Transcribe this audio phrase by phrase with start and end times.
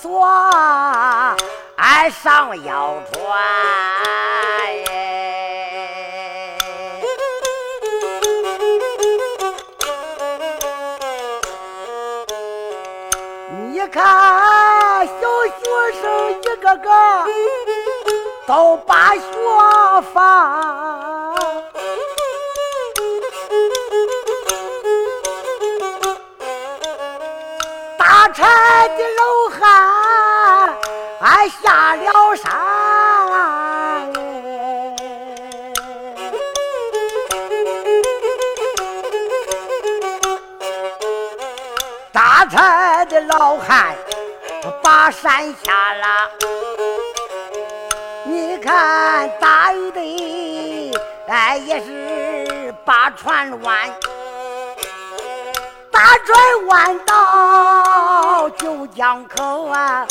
[0.00, 1.36] 哆嗦，
[1.76, 3.18] 俺上腰穿。
[13.70, 15.12] 你看小
[15.46, 15.62] 学
[16.00, 16.90] 生一个个
[18.46, 19.22] 都把学
[20.12, 20.77] 房，
[28.38, 28.44] 柴
[28.96, 29.20] 的老
[29.58, 29.58] 汉
[31.20, 32.46] 俺下了山，
[42.12, 43.96] 打柴的老汉
[44.84, 46.30] 把山下了。
[48.22, 53.76] 你看大鱼的，哎，也是把船弯，
[55.98, 60.06] 大船弯到九江口啊，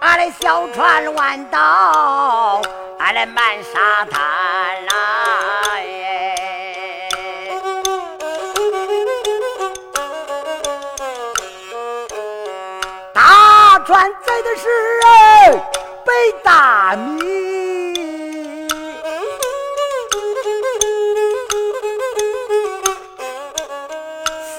[0.00, 2.62] 俺的小船弯到
[2.98, 4.18] 俺的满沙滩
[4.86, 4.94] 啦。
[5.74, 5.84] 哎
[13.12, 14.66] 大船载的是
[16.06, 16.10] 白
[16.42, 17.20] 大米，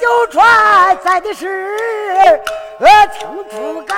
[0.09, 1.77] 都传载的是
[3.13, 3.95] 青竹竿。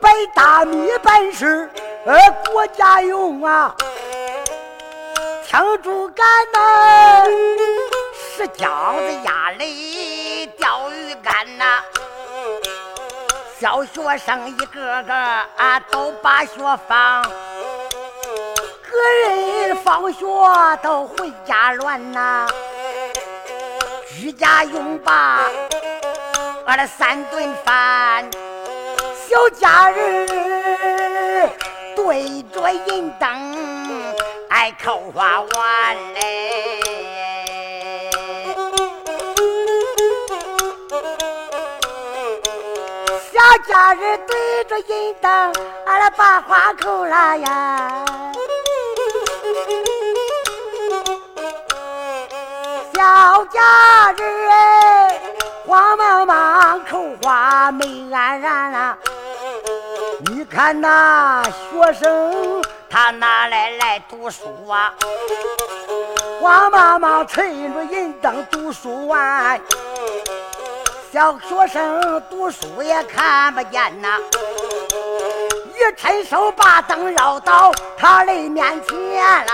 [0.00, 1.68] 白大米本是
[2.06, 2.18] 呃
[2.50, 3.76] 国家用啊，
[5.46, 7.22] 青竹竿呐
[8.34, 11.82] 是姜子鸭雷钓鱼竿呐。
[13.60, 17.28] 小学生一个个啊都把学放，
[19.24, 20.26] 人放学
[20.82, 22.46] 都回家乱呐。
[24.16, 25.40] 居家用吧，
[26.66, 28.28] 俺的三顿饭。
[29.28, 30.26] 小家人
[31.94, 33.28] 对着银灯，
[34.48, 36.80] 爱扣花碗嘞。
[43.30, 43.38] 小
[43.68, 45.52] 家人对着银灯，
[45.86, 48.04] 俺来把花扣了呀。
[53.50, 55.20] 家人哎，
[55.66, 58.98] 慌忙忙扣花没安然啊。
[60.26, 64.92] 你看那学生他哪来来读书啊？
[66.40, 69.60] 慌忙忙趁着银灯读书完，
[71.12, 74.18] 小学生读书也看不见呐。
[75.74, 79.46] 一伸手把灯绕到他的面前来，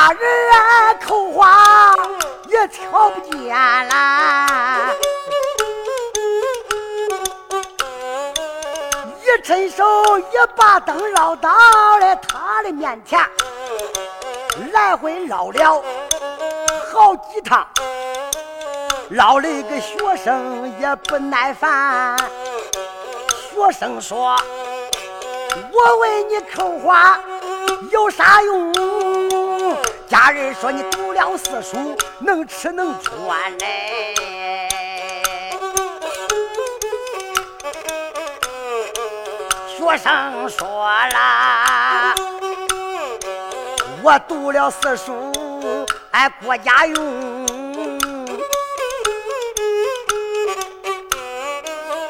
[0.00, 1.94] 家人啊扣花
[2.48, 3.54] 也瞧不见
[3.88, 4.94] 啦。
[9.20, 9.84] 一伸手
[10.18, 10.24] 一
[10.56, 11.50] 把灯绕到
[11.98, 13.20] 了他的面前，
[14.72, 15.82] 来回绕了
[16.90, 17.66] 好几趟，
[19.10, 22.16] 绕了一个学生也不耐烦。
[23.52, 24.34] 学生说
[25.70, 27.20] ：“我为你扣花
[27.90, 28.72] 有啥用？”
[30.10, 34.16] 家人说：“你读了四书，能吃能穿嘞。”
[39.68, 42.14] 学生说了
[44.02, 45.30] ：“我读了四书，
[46.10, 46.96] 哎，国家用。”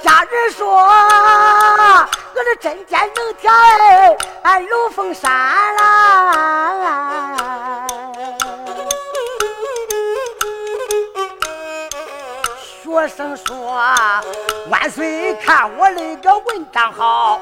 [0.03, 5.31] 家人说：“我这针尖能挑哎，俺龙凤山
[5.77, 7.09] 啦。”
[13.01, 13.57] 学生说
[14.69, 17.41] ：“万岁，看我那个文章好，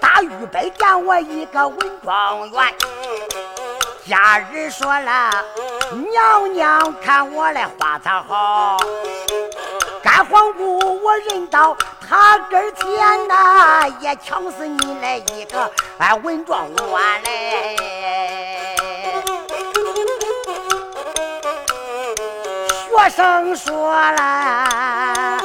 [0.00, 2.74] 大预备见我一个文状元。”
[4.04, 5.30] 家人说了
[6.10, 8.76] ：“娘娘看我的花草好，
[10.02, 11.76] 干黄姑我认到
[12.08, 17.76] 他跟前呐，也瞧死你来一个哎文状元嘞。”
[23.06, 25.38] 学生说了，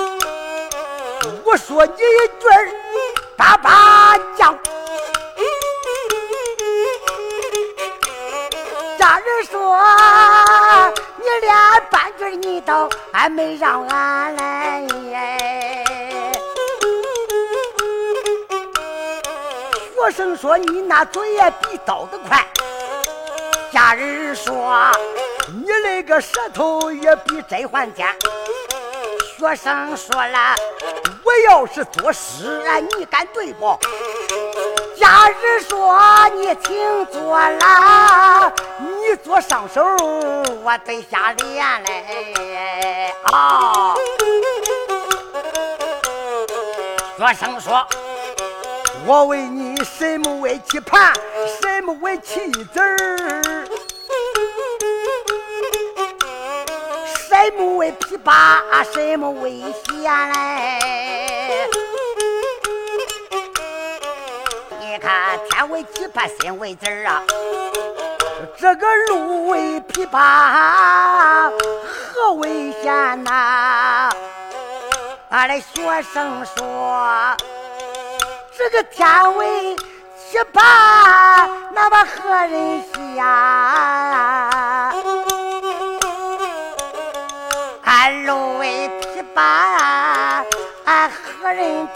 [1.45, 2.67] 我说你一句儿
[3.37, 4.57] 叭叭讲。
[8.97, 9.79] 家人说
[11.17, 11.55] 你连
[11.91, 14.83] 半句儿你都还没让俺来。
[19.93, 22.43] 学生说你那嘴也比刀子快，
[23.71, 24.91] 家人说
[25.49, 28.07] 你那个舌头也比甄嬛尖。
[29.37, 30.55] 学生说了，
[31.23, 32.61] 我要是作诗，
[32.95, 33.77] 你敢对不？
[34.95, 35.99] 家人说
[36.35, 39.83] 你请坐了，你坐上手，
[40.63, 43.13] 我对下脸嘞。
[43.23, 43.95] 啊！
[47.17, 47.85] 学生说，
[49.05, 51.13] 我问你，什么为棋盘，
[51.61, 53.67] 什么为棋子儿？
[57.43, 58.61] 什么为琵琶，
[58.93, 61.67] 什么为弦嘞？
[64.79, 67.23] 你看天为琵琶，心为子儿啊。
[68.59, 71.51] 这个路为琵琶，
[72.13, 74.11] 何为弦呐？
[75.29, 77.35] 俺的学生说，
[78.55, 83.25] 这个天为琵琶，那么何人弦？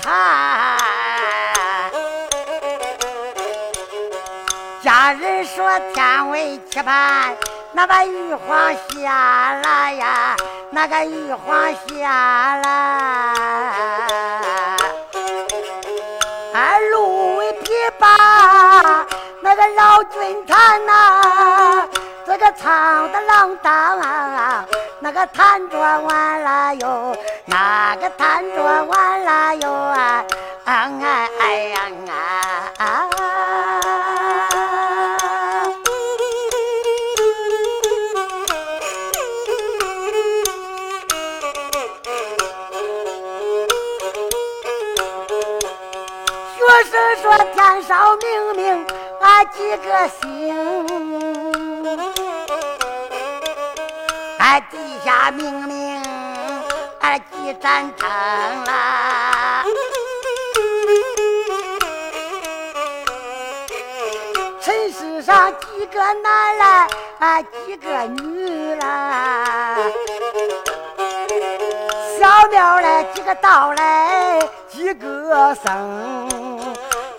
[0.01, 0.77] 他？
[4.83, 7.35] 家人说天为棋盘，
[7.73, 10.35] 那个玉皇下了呀，
[10.69, 12.65] 那个玉皇下了。
[16.91, 18.05] 路为琵琶，
[19.45, 21.87] 那个老君坛呐，
[22.25, 23.95] 这个唱的浪荡。
[24.99, 27.15] 那个弹着完了哟，
[27.45, 30.25] 那个弹着完了哟啊！
[30.65, 31.79] 哎哎呀
[32.79, 33.07] 啊！
[46.57, 48.87] 学生说天上明明
[49.27, 50.23] 俺几个星。
[54.37, 55.99] 俺地下明明
[57.01, 59.65] 俺几盏灯啦，
[64.61, 66.87] 尘世上几个男来，
[67.17, 69.75] 俺几个女啦，
[72.19, 74.39] 小庙来几个道来
[74.69, 76.54] 几个僧。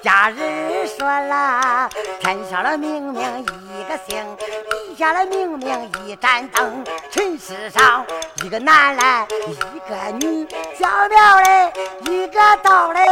[0.06, 6.84] 家人说了，天上的明明一个星，地下的明明一盏灯。
[7.10, 8.06] 尘世上
[8.44, 10.46] 一个男来一个女，
[10.78, 11.72] 小庙嘞
[12.02, 13.02] 一个道嘞，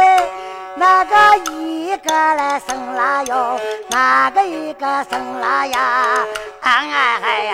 [0.77, 3.59] 那个一个来生了哟，
[3.89, 6.25] 那个一个生了呀，
[6.61, 7.53] 哎嗨呀，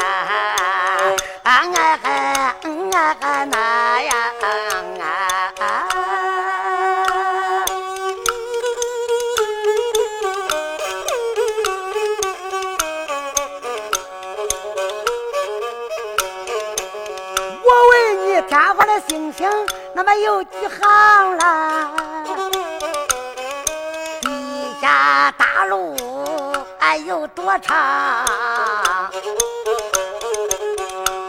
[20.13, 21.89] 那么有几行啦？
[24.21, 25.95] 地下大路
[26.79, 27.77] 哎有多长？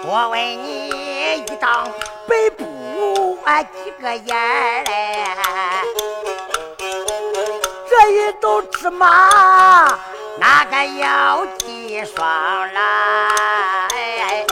[0.05, 0.89] 我问你，
[1.37, 1.89] 一张
[2.27, 5.27] 白布啊几个眼嘞？
[7.89, 9.87] 这一斗芝麻
[10.41, 12.27] 哪个要几双
[12.75, 13.29] 啦？
[14.49, 14.52] 知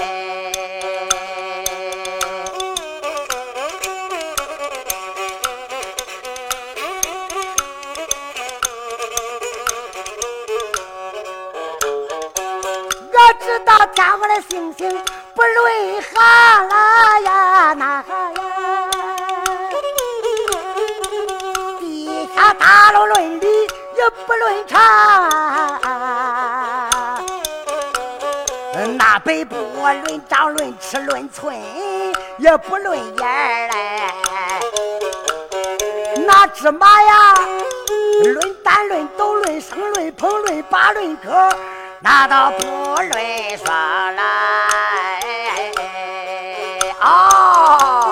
[13.80, 14.90] 道天上的星星
[15.34, 16.12] 不论行
[16.68, 18.04] 了呀，那呀？
[21.78, 23.46] 地下大路论理
[23.96, 24.78] 也不论长，
[28.98, 31.58] 那北部论长论尺论寸
[32.36, 34.02] 也不论眼儿嘞。
[36.26, 37.34] 那芝麻呀，
[38.24, 41.48] 论担论斗论生论捧论把论颗。
[42.02, 44.22] 那倒不论双来
[46.98, 48.10] 哦，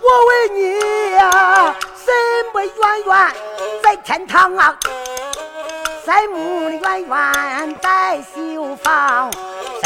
[0.00, 2.10] 我问你呀，什
[2.54, 2.72] 么圆
[3.04, 3.12] 圆
[3.82, 4.74] 在天堂啊？
[6.06, 9.30] 什么圆圆在绣房？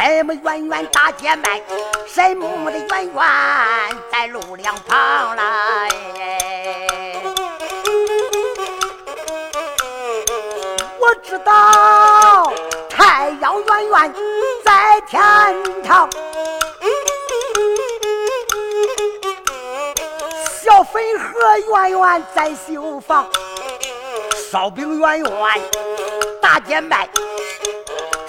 [0.02, 1.60] 什么圆圆大姐卖，
[2.06, 3.22] 什么的圆圆
[4.10, 5.88] 在路两旁来。
[10.98, 12.50] 我知道，
[12.88, 14.14] 太阳圆圆
[14.64, 15.20] 在天
[15.82, 16.08] 堂，
[20.62, 23.28] 小粉盒圆圆在绣房，
[24.50, 25.30] 烧饼圆圆
[26.40, 27.06] 大姐卖。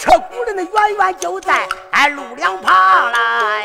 [0.02, 1.68] 车轱辘的圆圆就在
[2.16, 3.64] 路两旁来。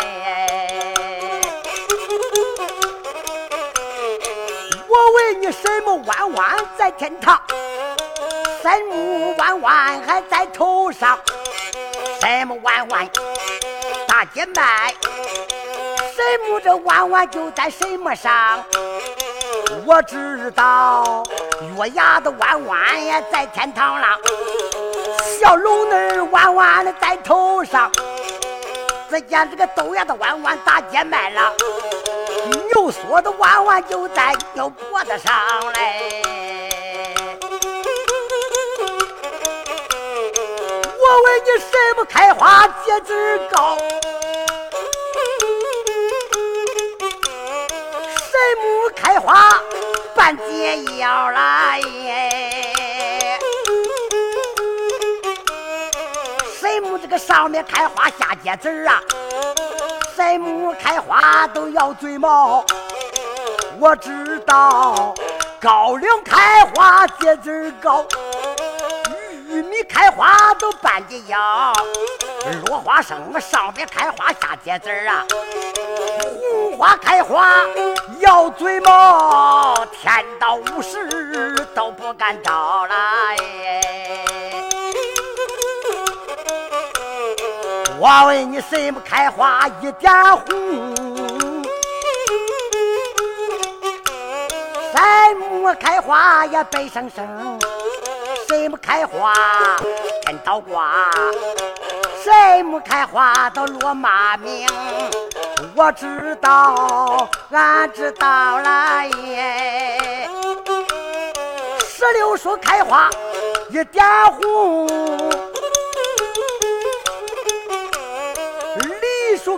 [4.86, 7.40] 我问你，什么弯弯在天堂？
[8.60, 11.18] 什么弯弯还在头上？
[12.20, 13.08] 什么弯弯
[14.06, 14.92] 大街卖？
[16.14, 18.62] 什么这弯弯就在什么上？
[19.86, 21.24] 我知道
[21.78, 24.08] 月牙的弯弯也在天堂了，
[25.26, 27.90] 小龙儿弯弯的在头上，
[29.11, 31.52] 只见这个豆芽的弯弯大街卖了，
[32.73, 35.35] 牛锁的弯弯就在牛脖子上
[35.73, 36.23] 嘞。
[40.99, 43.76] 我问你，什么开花结子高？
[48.16, 49.61] 什么开花
[50.14, 51.80] 半截腰来，
[57.06, 59.00] 这个上面开花下结籽啊？
[60.16, 62.64] 什么开花都要嘴毛？
[63.78, 65.14] 我知道
[65.60, 68.04] 高粱开花结籽高，
[69.46, 71.72] 玉米开花都半截腰，
[72.66, 75.25] 落花生上边开花下结籽啊。
[76.40, 77.54] 红花开花
[78.18, 83.36] 摇嘴毛，天道无时都不敢招来。
[87.98, 90.44] 我问你，什么开花一点红？
[94.92, 97.58] 什么开花呀白生生？
[98.48, 99.32] 什么开花
[100.26, 101.10] 跟倒挂？
[102.22, 104.68] 什么开花都落骂名？
[105.74, 110.28] 我知道，俺知道了耶。
[111.88, 113.08] 石榴树开花
[113.70, 114.86] 一点红，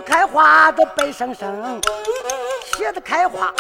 [0.09, 1.79] 开花的白生生，
[2.73, 3.53] 茄子开花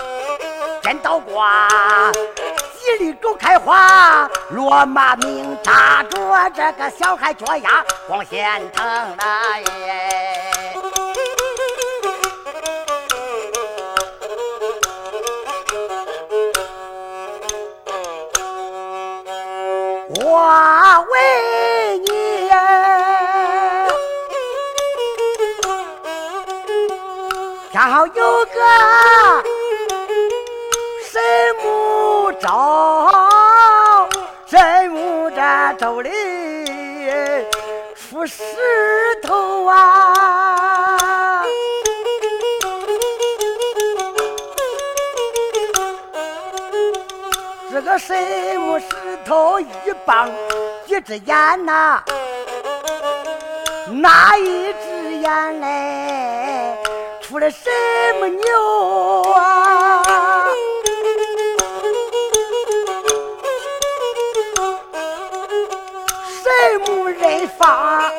[0.82, 1.68] 真倒挂，
[2.10, 10.57] 吉利狗开花落马名，扎着这个小孩脚丫光显疼了耶。
[31.10, 31.20] 神
[31.62, 34.08] 木招，
[34.46, 35.40] 神木这
[35.78, 36.10] 州里
[37.94, 38.42] 出石
[39.22, 41.44] 头啊，
[47.70, 48.16] 这个神
[48.60, 48.86] 木石
[49.24, 49.66] 头一。
[50.06, 50.30] 棒
[50.86, 52.02] 一只眼呐，
[53.88, 56.07] 哪一只眼嘞？
[57.50, 57.70] 什
[58.20, 60.02] 么牛啊？
[66.42, 68.12] 什么人放？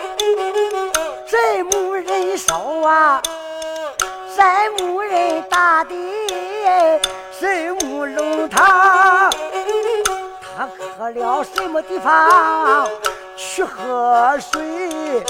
[1.28, 3.22] 什么人收啊？
[4.36, 4.44] 什
[4.80, 5.94] 么人打的？
[7.32, 9.30] 什么龙堂？
[10.58, 10.68] 他
[10.98, 12.90] 喝了什么地方
[13.38, 15.24] 去喝水？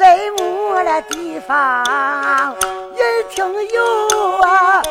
[0.00, 0.06] 什
[0.38, 1.84] 么的地方
[2.96, 4.82] 人挺有啊？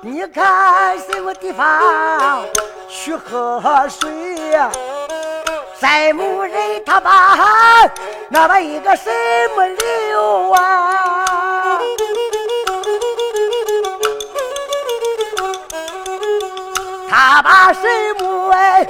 [0.00, 2.44] 你看什么地方
[2.88, 4.10] 去喝水？
[5.78, 7.38] 什么人他把
[8.28, 9.08] 那把一个什
[9.54, 11.78] 么留啊？
[17.08, 17.86] 他把什
[18.18, 18.84] 么哎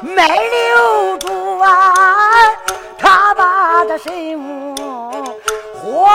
[0.00, 1.33] 没留住？
[3.96, 4.74] 什么
[5.74, 6.08] 活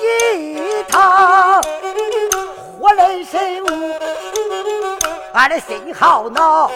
[0.00, 1.62] 一趟，
[2.80, 3.94] 活来什么？
[5.34, 6.70] 俺的心好恼，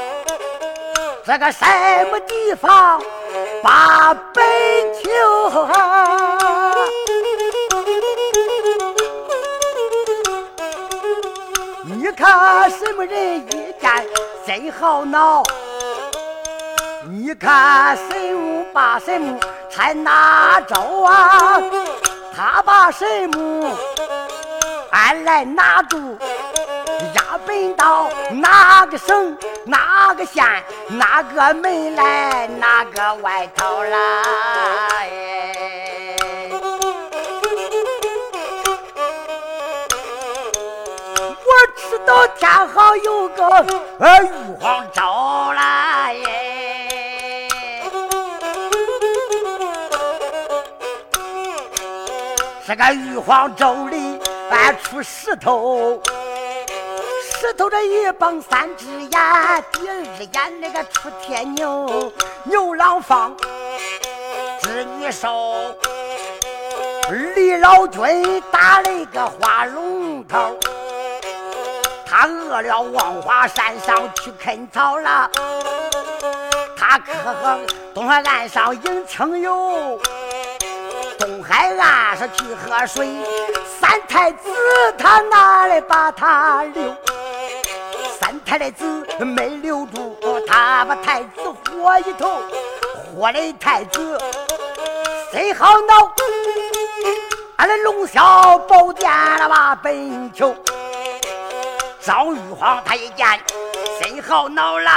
[1.26, 1.66] 这个什
[2.10, 3.02] 么地方
[3.62, 4.44] 把本
[5.02, 5.68] 求？
[11.84, 14.06] 你看什么人一见
[14.46, 15.42] 真好恼？
[17.10, 19.38] 你看神武把什么
[19.74, 21.60] 才拿着啊？
[22.34, 23.70] 他把神木
[24.90, 26.18] 俺来拿住，
[27.14, 30.44] 压本到哪个省哪个县
[30.88, 33.98] 哪个门来哪个外头来？
[41.44, 43.66] 我知道天上有个
[43.98, 44.08] 玉
[44.60, 45.02] 皇州
[45.52, 45.60] 了
[52.72, 56.00] 这个玉皇州里搬出石头。
[57.22, 59.10] 石头这一蹦三只眼，
[59.72, 62.10] 第二只眼那个出天牛，
[62.44, 63.36] 牛郎放，
[64.62, 65.76] 织女手，
[67.34, 70.58] 李老君打了一个花龙头，
[72.06, 75.30] 他饿了往花山上去啃草了，
[76.74, 77.12] 他可
[77.92, 80.00] 东海岸上迎清游，
[81.22, 83.08] 东海岸上去喝水，
[83.80, 84.48] 三太子
[84.98, 86.92] 他哪里把他留？
[88.18, 91.28] 三太子没留住，他把太子
[91.70, 92.42] 活一头，
[93.14, 94.18] 活的太子
[95.30, 96.10] 谁好恼？
[97.58, 99.08] 俺的龙啸宝殿
[99.38, 100.52] 了吧本求，
[102.04, 103.24] 赵玉皇他一见
[104.00, 104.90] 谁好恼了，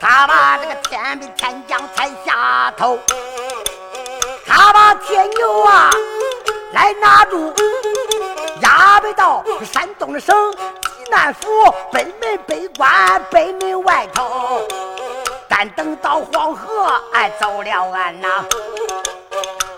[0.00, 2.98] 他把这个天兵天将才下头，
[4.46, 5.90] 他把铁牛啊
[6.72, 7.52] 来拿住，
[8.60, 10.34] 押回到山东的省。
[11.10, 11.48] 南府
[11.92, 14.66] 北门北关北门外头，
[15.46, 18.44] 但等到黄河俺走了俺呐，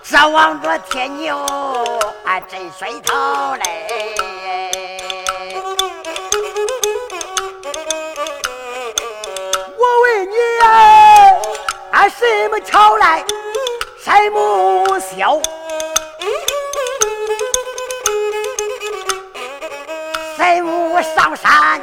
[0.05, 1.37] 指望着铁牛
[2.25, 3.15] 俺真水头
[3.57, 4.15] 嘞。
[9.77, 10.65] 我问你呀，
[11.91, 13.25] 俺什么桥来，
[14.05, 15.41] 什么笑？
[20.37, 21.81] 谁我上山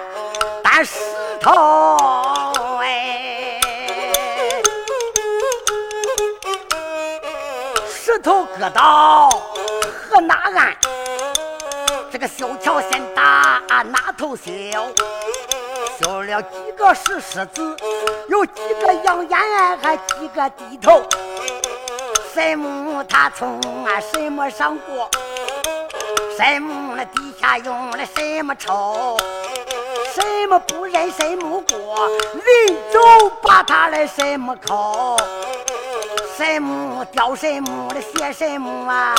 [0.61, 0.93] 担石
[1.41, 3.59] 头哎，
[7.89, 9.27] 石头搁到
[10.07, 10.77] 河那岸，
[12.11, 14.43] 这个修桥先打哪头修？
[15.99, 17.75] 修了几个石狮子，
[18.27, 19.39] 有几个养眼，
[19.81, 21.01] 还几个低头。
[22.33, 25.09] 什么他从俺什么上过？
[26.37, 29.17] 什么那底下用了什么抽？
[30.13, 32.07] 什么不认什么过？
[32.33, 35.17] 临走把他的什么扣？
[36.37, 39.13] 什么掉什么的写什么啊？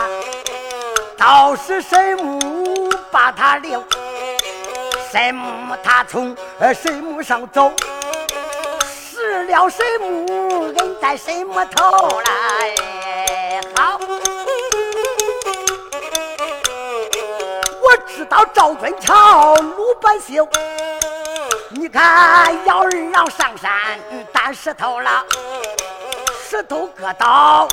[1.19, 2.41] 倒是什么
[3.11, 3.85] 把他留？
[5.11, 6.35] 什么他从
[6.75, 7.71] 什么上走？
[8.81, 12.92] 失了什么人在什么头来？
[13.77, 13.99] 好。
[17.81, 20.49] 我知道赵尊桥鲁班修，
[21.71, 23.71] 你看姚二郎上山
[24.33, 25.25] 担石头了，
[26.49, 27.69] 石头搁到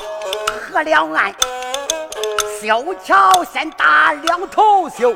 [0.70, 1.34] 河两岸，
[2.60, 5.14] 修桥先打两头修，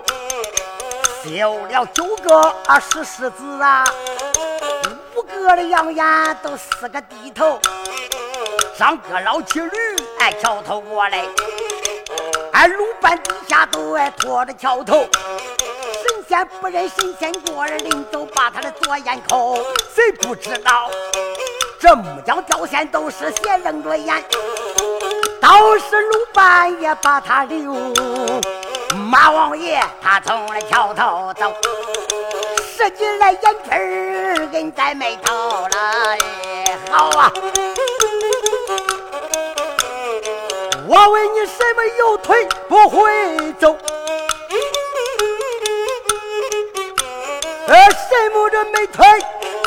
[1.25, 3.85] 修了九个啊石狮子啊，
[5.17, 7.59] 五个的羊眼都四个低头，
[8.77, 9.71] 上个老骑驴
[10.33, 11.25] 桥头过来。
[12.53, 15.07] 俺鲁班底下都爱拖着桥头，
[15.93, 19.57] 神仙不认神仙过，临走把他的左眼抠。
[19.95, 20.89] 谁不知道
[21.81, 24.25] 这木匠雕线都是斜楞着眼，
[25.41, 27.75] 倒是鲁班也把他留。
[29.11, 31.53] 马王爷他从那桥头走，
[32.77, 36.17] 使劲来眼皮儿跟在眉头了，
[36.91, 37.33] 好啊。
[40.97, 43.77] 我问你，什么有腿不会走？
[47.67, 49.05] 呃，什么这没腿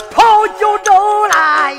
[0.09, 1.75] 跑就走来？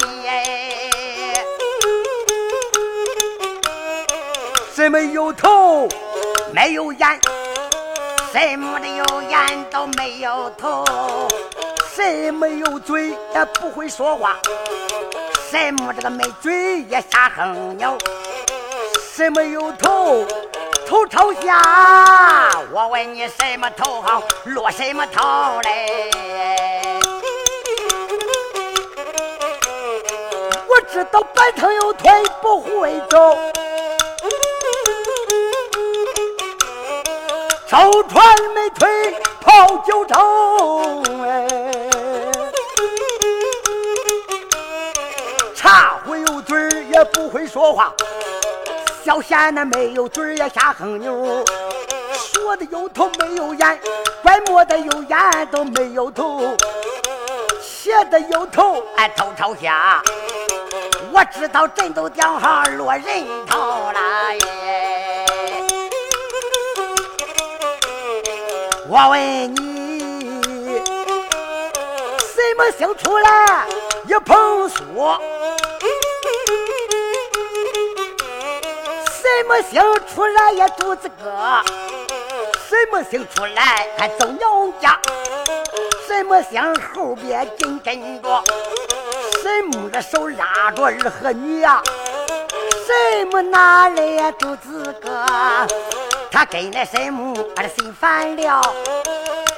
[4.75, 5.89] 什么有头
[6.53, 7.19] 没有眼？
[8.31, 10.85] 什么的有眼都没有头？
[11.97, 14.37] 什么有嘴也不会说话？
[15.51, 17.97] 什么这个没嘴也瞎哼牛？
[19.19, 20.25] 什么有头？
[20.87, 22.49] 头朝下。
[22.73, 27.01] 我问你，什么头好落什么头嘞？
[30.69, 33.37] 我知道板凳有腿不会走，
[37.69, 41.49] 舟船没腿跑九州哎，
[45.57, 47.93] 茶壶有嘴也不会说话。
[49.09, 51.43] 小贤那没有嘴也瞎哼牛，
[52.13, 53.81] 说的有头没有眼，
[54.23, 56.55] 怪莫的有眼都没有头，
[57.59, 60.03] 写的有头哎头朝下，
[61.11, 65.27] 我知道真都讲行落人头了耶。
[68.91, 70.83] 我问你。
[72.19, 73.67] 什么星出来
[74.07, 74.85] 一捧书？
[79.29, 81.63] 什么星出来也肚子饿？
[82.67, 84.99] 什么星出来还走娘家？
[86.07, 86.61] 什么星
[86.95, 88.43] 后边紧跟着？
[89.43, 91.83] 什么的手拉着儿和女呀？
[92.87, 95.27] 什么哪来肚子饿？
[96.31, 98.63] 他跟那什么把他心烦了？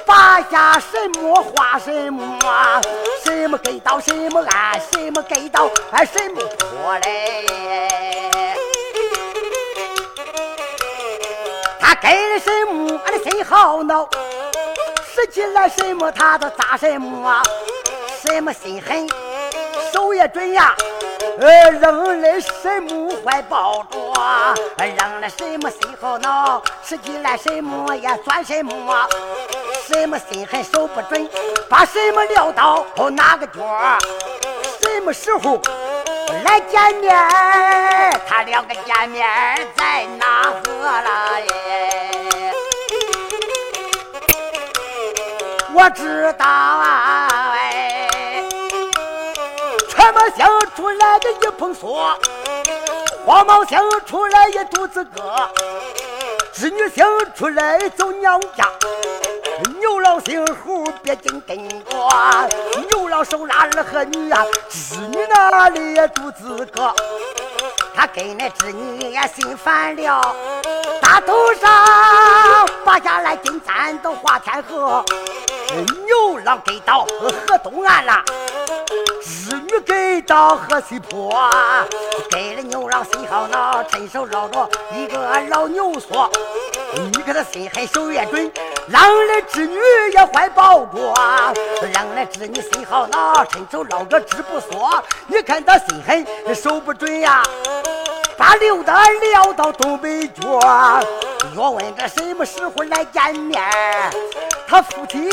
[0.05, 2.81] 拔下什么画什么？
[3.23, 7.45] 什么给到什么按什么给到按什么破嘞？
[11.91, 12.97] 他给了什么？
[13.05, 14.07] 俺的心好恼。
[15.13, 17.43] 使起来什么他都砸什么？
[18.21, 19.05] 什么心狠，
[19.91, 20.73] 手也准呀。
[21.41, 24.55] 呃，扔了什么怀抱着？
[24.77, 26.63] 扔了什么心好恼？
[26.81, 29.05] 使起来什么也钻什么？
[29.85, 31.29] 什么心狠手不准？
[31.67, 33.61] 把什么撂到哪个角？
[34.79, 35.59] 什么时候
[36.43, 37.15] 来见面？
[38.27, 39.27] 他两个见面
[39.75, 42.53] 在哪河了耶？
[45.73, 48.43] 我知道啊，哎，
[49.89, 52.15] 全毛香出来的一捧锁，
[53.25, 55.49] 黄毛香出来一肚子歌，
[56.53, 58.65] 织女星出来走娘家。
[59.79, 61.85] 牛郎姓胡，别紧跟着。
[62.89, 66.95] 牛郎手拉儿和女啊，织女那里肚子饿，
[67.95, 70.35] 他跟那织女也心烦了。
[71.01, 75.03] 大头上拔下来金簪都化天河，
[76.05, 78.23] 牛郎给到河东岸啦，
[79.23, 81.49] 织女给到河西坡，
[82.29, 86.29] 给了牛郎心好恼，伸手捞着一个老牛锁。
[86.93, 88.51] 你看他心狠手也准，
[88.87, 89.79] 让来织女
[90.13, 91.13] 也怀抱过，
[91.93, 95.01] 让来织女心好恼，伸手捞个织布梭。
[95.27, 97.41] 你看他心狠手不准呀，
[98.37, 98.91] 把刘德
[99.31, 100.59] 撂到东北角。
[101.55, 103.61] 若问这什么时候来见面，
[104.71, 105.29] 他夫妻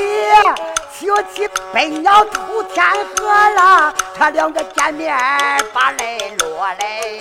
[0.90, 2.85] 学起飞鸟吐天
[3.16, 3.24] 河
[3.55, 5.16] 了，他两个见面
[5.72, 7.20] 把泪落嘞。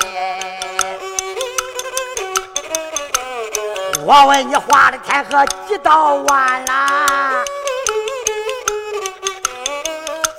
[4.04, 7.44] 我问你，画的天河几道弯啦？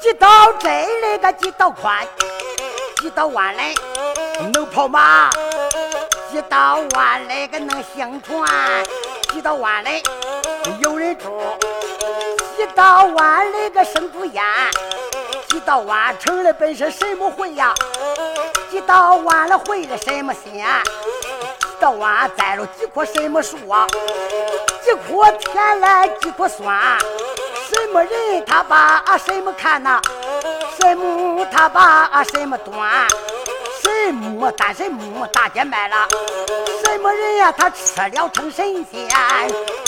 [0.03, 1.19] 几道窄嘞？
[1.19, 2.05] 个几道宽？
[3.01, 3.77] 几道弯嘞？
[4.53, 5.31] 能跑马？
[6.29, 7.47] 几道弯嘞？
[7.47, 8.51] 个能行船？
[9.31, 10.03] 几道弯嘞？
[10.89, 11.39] 有人住？
[12.57, 13.69] 几道弯嘞？
[13.69, 14.43] 个生猪烟？
[15.51, 17.75] 几道弯成了本是什么会呀？
[18.71, 20.67] 几道弯了会了什么仙？
[21.79, 23.87] 道湾栽了几棵什么树啊？
[24.83, 26.99] 几棵甜来几棵酸？
[27.69, 30.01] 什么人他把什么看呐？
[30.81, 33.07] 什么他把什么端？
[33.83, 36.09] 什么担什么大街卖了？
[36.85, 37.53] 什么人呀？
[37.57, 39.09] 他吃了成神仙？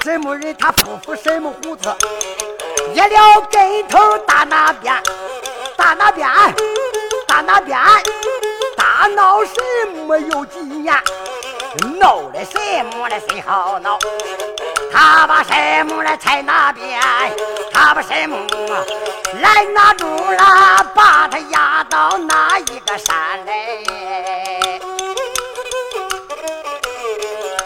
[0.02, 1.94] 什么人他不服什么胡子？
[2.94, 4.94] 一了跟头打那边？
[5.76, 6.28] 打那边？
[7.26, 7.78] 打那边？
[8.76, 9.54] 大闹什
[10.06, 10.94] 么有几年？
[11.98, 13.98] 闹的什么的谁好闹？
[14.92, 17.00] 他把什么来踩那边？
[17.82, 18.36] 他不什么
[19.40, 20.84] 来拿住了？
[20.94, 23.16] 把他压到哪一个山
[23.46, 24.78] 来？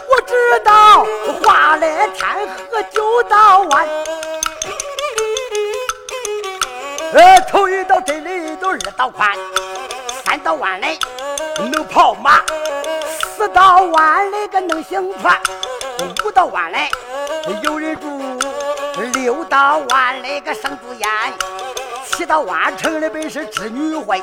[0.09, 1.05] 我知道
[1.43, 2.29] 画来天
[2.71, 3.89] 河九道弯，
[7.15, 9.29] 呃，头一道这里都二道宽，
[10.25, 10.97] 三道弯来
[11.73, 12.41] 能跑马。
[13.37, 15.37] 四道弯来个能行船，
[16.25, 16.89] 五道弯来
[17.65, 18.14] 有人住，
[18.97, 21.09] 六道弯来个生猪烟，
[22.07, 24.23] 七道弯成了本是织女会，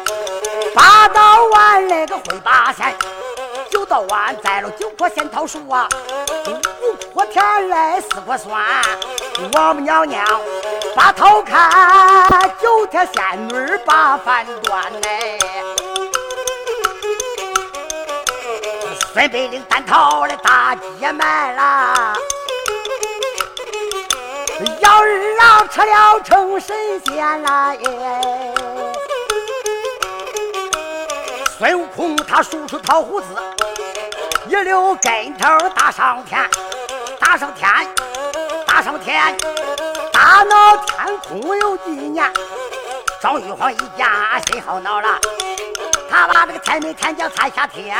[0.73, 2.95] 八道弯来个会八仙，
[3.69, 5.89] 九道弯栽了九棵仙桃树啊，
[7.13, 8.63] 五棵甜来四棵酸，
[9.53, 10.25] 王母娘娘
[10.95, 11.69] 把头看，
[12.61, 15.39] 九天仙女把饭端嘞。
[19.13, 22.13] 孙百灵单逃的大街卖了，
[24.81, 27.73] 杨二郎吃了成神仙了！
[31.57, 33.27] 孙悟空他梳出桃胡子，
[34.47, 36.49] 一溜跟头打上天，
[37.19, 37.69] 打上天，
[38.65, 39.37] 打上天，
[40.11, 42.31] 大闹天空有几年？
[43.21, 45.19] 张玉皇一家心好恼了，
[46.09, 47.95] 他把这个天门天将踩下天。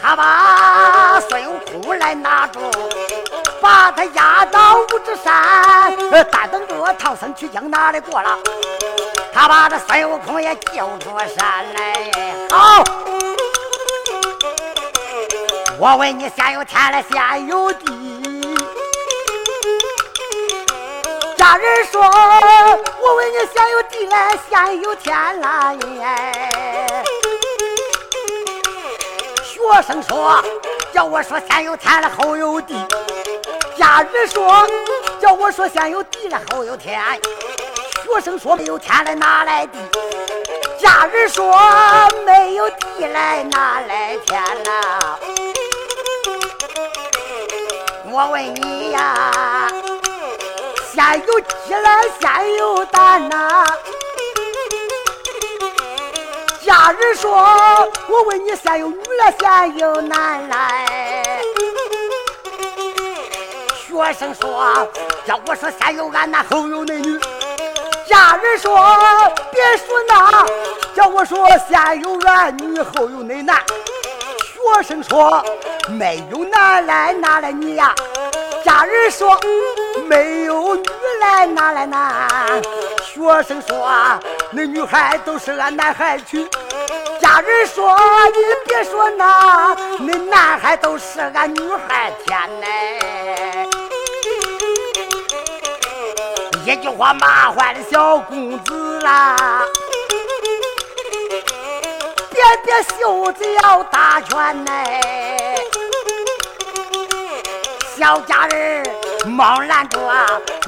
[0.00, 2.60] 他把孙悟空来拿住，
[3.60, 5.92] 把他押到五指山，
[6.30, 8.38] 但等着我唐僧取经哪里过了？
[9.32, 11.94] 他把这孙悟空也救出山来。
[12.50, 12.82] 好，
[15.78, 18.56] 我问你，先有天来，先有地。
[21.36, 25.76] 家人说，我问你，先有地来，先有天来。
[29.44, 30.42] 学生说，
[30.92, 32.74] 叫我说先有天了，后有地。
[33.78, 34.66] 家人说，
[35.20, 37.00] 叫我说先有地来，后有天。
[38.04, 39.78] 学生说没有天来，哪来地？
[40.80, 41.56] 家人说
[42.26, 45.16] 没有地来，哪来天呐？
[48.10, 49.68] 我问你呀，
[50.92, 53.64] 先有鸡来，先有蛋呐？
[56.66, 57.30] 家人说，
[58.08, 61.42] 我问你，先有女来，先有男来？
[63.98, 64.88] 学生说，
[65.26, 67.18] 叫我说先有俺那后有那女。
[68.06, 68.72] 家人说
[69.50, 70.46] 别说那，
[70.94, 73.60] 叫我说先有俺女后有恁男。
[74.54, 75.44] 学生说
[75.88, 77.92] 没有男来哪来女呀？
[78.64, 79.36] 家人说
[80.06, 80.84] 没有女
[81.20, 82.28] 来哪来男？
[83.02, 83.90] 学生说
[84.52, 86.48] 那女孩都是俺男孩娶。
[87.20, 87.96] 家人说
[88.28, 91.58] 你别说那，那男孩都是俺女
[91.88, 93.47] 孩添嘞。
[96.68, 99.34] 一句话骂坏了小公子啦！
[102.30, 104.72] 别别袖子要打拳呐！
[107.96, 108.86] 小家人
[109.24, 110.26] 忙拦住啊，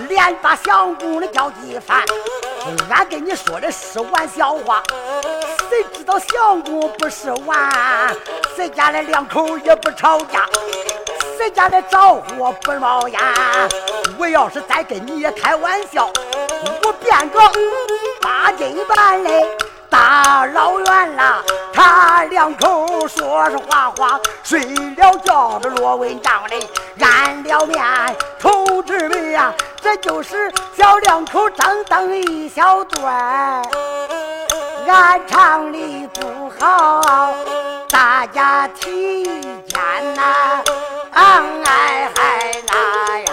[0.09, 2.03] 连把相公的叫一番。
[2.89, 4.83] 俺跟你说的是玩笑话，
[5.69, 7.71] 谁知道相公不是玩？
[8.57, 10.49] 谁家的两口也不吵架。
[11.37, 13.21] 谁家的着火不冒烟？
[14.19, 16.11] 我要是再跟你开玩笑，
[16.85, 17.41] 我变个
[18.21, 19.47] 八斤半嘞。
[19.89, 21.43] 大老远啦，
[21.73, 27.85] 他两口说说话话，睡了觉的落文章嘞，染了面，
[28.39, 33.63] 同志们呀，这就是小两口等等一小段。
[34.87, 37.35] 俺唱的不好，
[37.91, 40.63] 大家提意见呐，
[41.11, 43.30] 哎嗨呀。